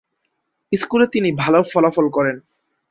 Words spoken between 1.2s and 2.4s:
ভাল ফলাফল করেন।